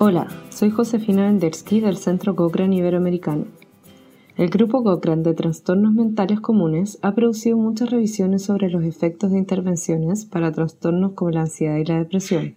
[0.00, 3.46] Hola, soy Josefina Vendersky del Centro Cochrane Iberoamericano.
[4.36, 9.38] El Grupo Cochrane de Trastornos Mentales Comunes ha producido muchas revisiones sobre los efectos de
[9.38, 12.54] intervenciones para trastornos como la ansiedad y la depresión.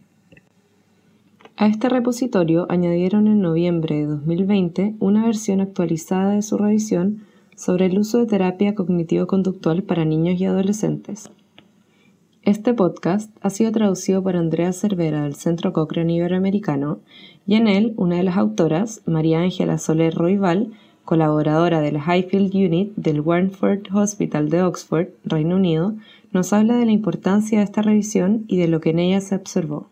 [1.57, 7.23] A este repositorio añadieron en noviembre de 2020 una versión actualizada de su revisión
[7.55, 11.31] sobre el uso de terapia cognitivo-conductual para niños y adolescentes.
[12.43, 17.01] Este podcast ha sido traducido por Andrea Cervera del Centro Cochrane Iberoamericano
[17.45, 20.73] y en él una de las autoras, María Ángela Soler Roival,
[21.05, 25.95] colaboradora del Highfield Unit del Warnford Hospital de Oxford, Reino Unido,
[26.31, 29.35] nos habla de la importancia de esta revisión y de lo que en ella se
[29.35, 29.91] observó.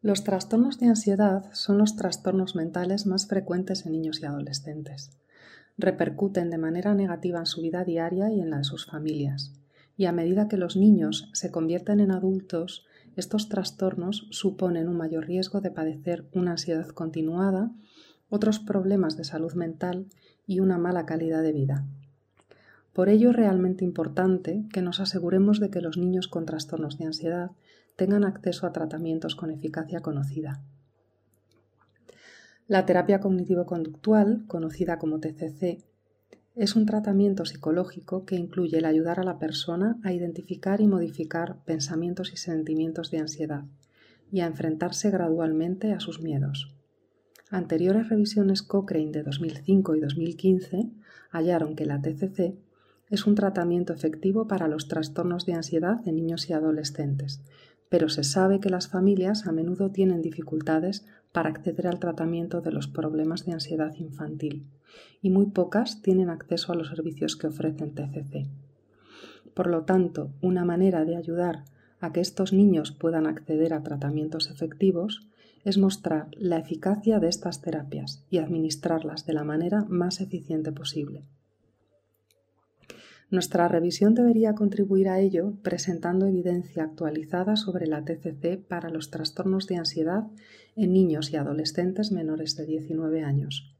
[0.00, 5.10] Los trastornos de ansiedad son los trastornos mentales más frecuentes en niños y adolescentes.
[5.76, 9.58] Repercuten de manera negativa en su vida diaria y en la de sus familias
[9.98, 15.26] y a medida que los niños se convierten en adultos, estos trastornos suponen un mayor
[15.26, 17.72] riesgo de padecer una ansiedad continuada,
[18.30, 20.06] otros problemas de salud mental
[20.46, 21.84] y una mala calidad de vida.
[22.92, 27.06] Por ello es realmente importante que nos aseguremos de que los niños con trastornos de
[27.06, 27.50] ansiedad
[27.96, 30.62] tengan acceso a tratamientos con eficacia conocida.
[32.68, 35.82] La terapia cognitivo-conductual, conocida como TCC,
[36.58, 41.62] es un tratamiento psicológico que incluye el ayudar a la persona a identificar y modificar
[41.64, 43.62] pensamientos y sentimientos de ansiedad
[44.32, 46.74] y a enfrentarse gradualmente a sus miedos.
[47.48, 50.90] Anteriores revisiones Cochrane de 2005 y 2015
[51.30, 52.56] hallaron que la TCC
[53.08, 57.40] es un tratamiento efectivo para los trastornos de ansiedad de niños y adolescentes,
[57.88, 62.72] pero se sabe que las familias a menudo tienen dificultades para acceder al tratamiento de
[62.72, 64.66] los problemas de ansiedad infantil
[65.22, 68.46] y muy pocas tienen acceso a los servicios que ofrecen TCC.
[69.54, 71.64] Por lo tanto, una manera de ayudar
[72.00, 75.28] a que estos niños puedan acceder a tratamientos efectivos
[75.64, 81.24] es mostrar la eficacia de estas terapias y administrarlas de la manera más eficiente posible.
[83.30, 89.66] Nuestra revisión debería contribuir a ello presentando evidencia actualizada sobre la TCC para los trastornos
[89.66, 90.28] de ansiedad
[90.76, 93.76] en niños y adolescentes menores de 19 años.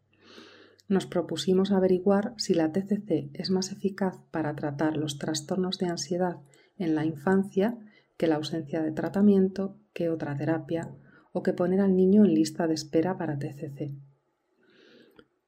[0.87, 6.37] Nos propusimos averiguar si la TCC es más eficaz para tratar los trastornos de ansiedad
[6.77, 7.79] en la infancia
[8.19, 10.95] que la ausencia de tratamiento, que otra terapia
[11.33, 14.08] o que poner al niño en lista de espera para TCC.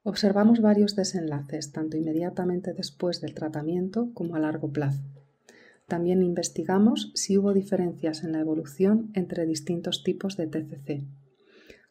[0.03, 5.03] Observamos varios desenlaces, tanto inmediatamente después del tratamiento como a largo plazo.
[5.87, 11.05] También investigamos si hubo diferencias en la evolución entre distintos tipos de TCC,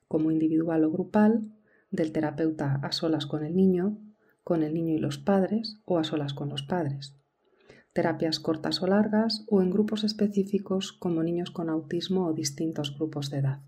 [0.08, 1.52] como individual o grupal,
[1.92, 3.98] del terapeuta a solas con el niño,
[4.44, 7.16] con el niño y los padres o a solas con los padres.
[7.94, 13.30] Terapias cortas o largas o en grupos específicos como niños con autismo o distintos grupos
[13.30, 13.60] de edad.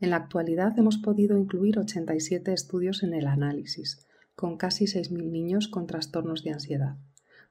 [0.00, 5.68] En la actualidad hemos podido incluir 87 estudios en el análisis, con casi 6.000 niños
[5.68, 6.96] con trastornos de ansiedad,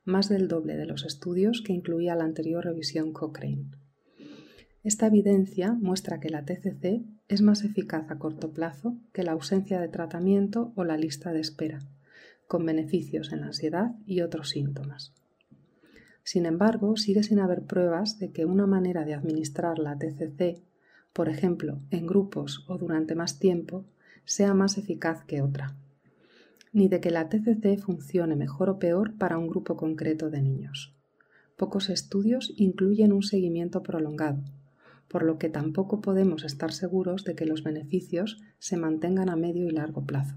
[0.03, 3.69] más del doble de los estudios que incluía la anterior revisión Cochrane.
[4.83, 9.79] Esta evidencia muestra que la TCC es más eficaz a corto plazo que la ausencia
[9.79, 11.79] de tratamiento o la lista de espera,
[12.47, 15.13] con beneficios en la ansiedad y otros síntomas.
[16.23, 20.63] Sin embargo, sigue sin haber pruebas de que una manera de administrar la TCC
[21.13, 23.85] por ejemplo, en grupos o durante más tiempo,
[24.25, 25.75] sea más eficaz que otra,
[26.71, 30.93] ni de que la TCC funcione mejor o peor para un grupo concreto de niños.
[31.57, 34.43] Pocos estudios incluyen un seguimiento prolongado,
[35.07, 39.67] por lo que tampoco podemos estar seguros de que los beneficios se mantengan a medio
[39.67, 40.35] y largo plazo.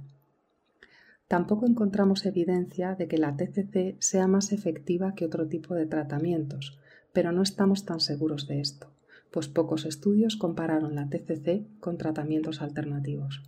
[1.28, 6.78] Tampoco encontramos evidencia de que la TCC sea más efectiva que otro tipo de tratamientos,
[7.12, 8.89] pero no estamos tan seguros de esto
[9.32, 13.43] pues pocos estudios compararon la TCC con tratamientos alternativos.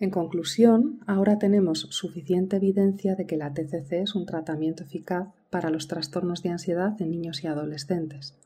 [0.00, 5.70] En conclusión, ahora tenemos suficiente evidencia de que la TCC es un tratamiento eficaz para
[5.70, 8.38] los trastornos de ansiedad en niños y adolescentes.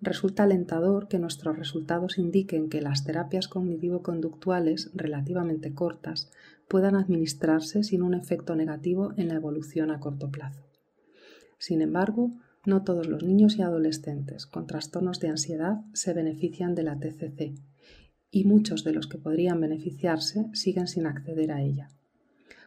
[0.00, 6.30] Resulta alentador que nuestros resultados indiquen que las terapias cognitivo-conductuales relativamente cortas
[6.68, 10.62] puedan administrarse sin un efecto negativo en la evolución a corto plazo.
[11.58, 12.30] Sin embargo,
[12.66, 17.54] no todos los niños y adolescentes con trastornos de ansiedad se benefician de la TCC
[18.30, 21.90] y muchos de los que podrían beneficiarse siguen sin acceder a ella.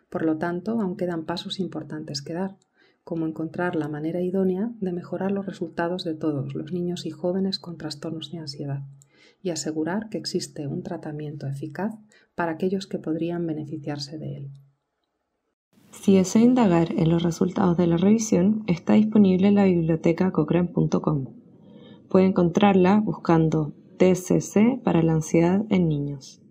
[0.09, 2.57] Por lo tanto, aún quedan pasos importantes que dar,
[3.03, 7.59] como encontrar la manera idónea de mejorar los resultados de todos los niños y jóvenes
[7.59, 8.83] con trastornos de ansiedad
[9.41, 11.95] y asegurar que existe un tratamiento eficaz
[12.35, 14.51] para aquellos que podrían beneficiarse de él.
[16.07, 21.25] Si desea indagar en los resultados de la revisión, está disponible en la biblioteca cochrane.com.
[22.07, 26.41] Puede encontrarla buscando TCC para la ansiedad en niños.